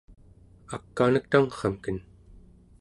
ak'anek 0.75 1.25
tangrramken 1.31 1.97